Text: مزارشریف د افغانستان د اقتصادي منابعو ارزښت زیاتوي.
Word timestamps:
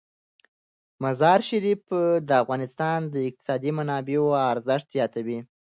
مزارشریف 1.03 1.83
د 2.27 2.29
افغانستان 2.41 2.99
د 3.13 3.15
اقتصادي 3.27 3.71
منابعو 3.77 4.27
ارزښت 4.51 4.87
زیاتوي. 4.95 5.39